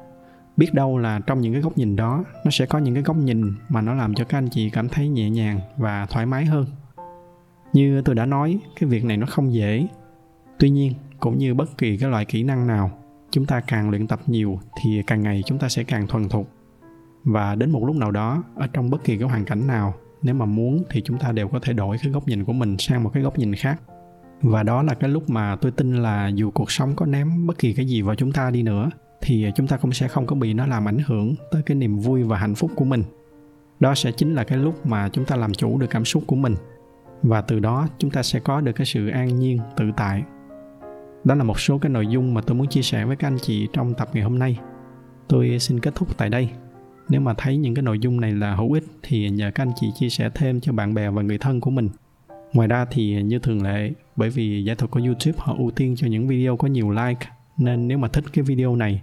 biết 0.61 0.75
đâu 0.75 0.99
là 0.99 1.21
trong 1.27 1.41
những 1.41 1.53
cái 1.53 1.63
góc 1.63 1.79
nhìn 1.79 1.97
đó, 1.97 2.25
nó 2.45 2.51
sẽ 2.51 2.67
có 2.67 2.79
những 2.79 2.95
cái 2.95 3.03
góc 3.03 3.17
nhìn 3.17 3.55
mà 3.69 3.81
nó 3.81 3.95
làm 3.95 4.15
cho 4.15 4.25
các 4.25 4.39
anh 4.39 4.49
chị 4.49 4.71
cảm 4.71 4.89
thấy 4.89 5.09
nhẹ 5.09 5.31
nhàng 5.31 5.61
và 5.77 6.07
thoải 6.07 6.27
mái 6.27 6.45
hơn. 6.45 6.67
Như 7.73 8.03
tôi 8.05 8.15
đã 8.15 8.27
nói, 8.27 8.59
cái 8.81 8.91
việc 8.91 9.05
này 9.05 9.17
nó 9.17 9.27
không 9.27 9.55
dễ. 9.55 9.87
Tuy 10.59 10.71
nhiên, 10.71 10.93
cũng 11.21 11.39
như 11.39 11.55
bất 11.55 11.79
kỳ 11.79 11.97
cái 11.97 12.11
loại 12.11 12.25
kỹ 12.25 12.43
năng 12.43 12.67
nào, 12.67 12.91
chúng 13.31 13.47
ta 13.47 13.61
càng 13.61 13.91
luyện 13.91 14.07
tập 14.07 14.21
nhiều 14.27 14.61
thì 14.81 15.03
càng 15.07 15.23
ngày 15.23 15.43
chúng 15.47 15.59
ta 15.59 15.69
sẽ 15.69 15.85
càng 15.85 16.07
thuần 16.07 16.29
thục. 16.29 16.51
Và 17.25 17.55
đến 17.55 17.71
một 17.71 17.85
lúc 17.87 17.97
nào 17.97 18.11
đó, 18.11 18.45
ở 18.55 18.67
trong 18.67 18.91
bất 18.91 19.05
kỳ 19.05 19.17
cái 19.17 19.29
hoàn 19.29 19.45
cảnh 19.45 19.67
nào, 19.67 19.95
nếu 20.23 20.35
mà 20.35 20.45
muốn 20.45 20.83
thì 20.91 21.03
chúng 21.05 21.19
ta 21.19 21.33
đều 21.33 21.49
có 21.49 21.59
thể 21.63 21.73
đổi 21.73 21.97
cái 22.03 22.13
góc 22.13 22.29
nhìn 22.29 22.45
của 22.45 22.53
mình 22.53 22.77
sang 22.79 23.05
một 23.05 23.11
cái 23.15 23.23
góc 23.23 23.39
nhìn 23.39 23.55
khác. 23.55 23.81
Và 24.43 24.63
đó 24.63 24.83
là 24.83 24.95
cái 24.95 25.11
lúc 25.11 25.31
mà 25.31 25.57
tôi 25.57 25.73
tin 25.73 25.95
là 26.03 26.29
dù 26.29 26.51
cuộc 26.51 26.71
sống 26.71 26.97
có 26.97 27.07
ném 27.07 27.47
bất 27.47 27.59
kỳ 27.59 27.73
cái 27.73 27.87
gì 27.87 28.03
vào 28.03 28.15
chúng 28.15 28.33
ta 28.33 28.51
đi 28.51 28.63
nữa 28.63 28.91
thì 29.21 29.51
chúng 29.55 29.67
ta 29.67 29.77
cũng 29.77 29.93
sẽ 29.93 30.09
không 30.09 30.27
có 30.27 30.37
bị 30.37 30.55
nó 30.55 30.67
làm 30.67 30.89
ảnh 30.89 30.99
hưởng 31.07 31.35
tới 31.51 31.63
cái 31.63 31.75
niềm 31.75 31.99
vui 31.99 32.23
và 32.23 32.39
hạnh 32.39 32.55
phúc 32.55 32.71
của 32.77 32.85
mình. 32.85 33.03
Đó 33.81 33.95
sẽ 33.95 34.13
chính 34.13 34.35
là 34.35 34.45
cái 34.45 34.59
lúc 34.59 34.87
mà 34.87 35.09
chúng 35.09 35.25
ta 35.25 35.37
làm 35.37 35.53
chủ 35.53 35.79
được 35.79 35.87
cảm 35.91 36.05
xúc 36.05 36.23
của 36.27 36.37
mình. 36.37 36.55
Và 37.23 37.41
từ 37.41 37.59
đó, 37.59 37.89
chúng 37.99 38.11
ta 38.11 38.23
sẽ 38.23 38.41
có 38.41 38.61
được 38.61 38.73
cái 38.73 38.87
sự 38.87 39.09
an 39.09 39.39
nhiên, 39.39 39.59
tự 39.77 39.91
tại. 39.97 40.23
Đó 41.25 41.35
là 41.35 41.45
một 41.45 41.61
số 41.61 41.79
cái 41.79 41.91
nội 41.91 42.07
dung 42.07 42.35
mà 42.35 42.41
tôi 42.41 42.57
muốn 42.57 42.69
chia 42.69 42.83
sẻ 42.83 43.05
với 43.05 43.17
các 43.17 43.29
anh 43.29 43.39
chị 43.43 43.69
trong 43.73 43.95
tập 43.95 44.09
ngày 44.13 44.23
hôm 44.23 44.39
nay. 44.39 44.59
Tôi 45.29 45.59
xin 45.59 45.81
kết 45.81 45.95
thúc 45.95 46.19
tại 46.19 46.29
đây. 46.29 46.51
Nếu 47.09 47.21
mà 47.21 47.35
thấy 47.39 47.57
những 47.57 47.75
cái 47.75 47.83
nội 47.83 47.99
dung 47.99 48.21
này 48.21 48.33
là 48.33 48.55
hữu 48.55 48.73
ích 48.73 48.85
thì 49.03 49.31
nhờ 49.31 49.51
các 49.55 49.63
anh 49.63 49.73
chị 49.77 49.87
chia 49.95 50.09
sẻ 50.09 50.31
thêm 50.35 50.61
cho 50.61 50.73
bạn 50.73 50.95
bè 50.95 51.11
và 51.11 51.23
người 51.23 51.39
thân 51.39 51.61
của 51.61 51.71
mình. 51.71 51.89
Ngoài 52.53 52.69
ra 52.69 52.87
thì 52.91 53.23
như 53.23 53.39
thường 53.39 53.63
lệ, 53.63 53.93
bởi 54.17 54.31
vì 54.31 54.65
giải 54.65 54.77
thuật 54.77 54.91
của 54.91 55.01
youtube 55.05 55.39
họ 55.39 55.55
ưu 55.59 55.71
tiên 55.71 55.95
cho 55.97 56.07
những 56.07 56.29
video 56.29 56.57
có 56.57 56.69
nhiều 56.69 56.91
like, 56.91 57.27
nên 57.59 57.89
nếu 57.89 57.99
mà 57.99 58.09
thích 58.09 58.25
cái 58.33 58.45
video 58.45 58.77
này 58.77 59.03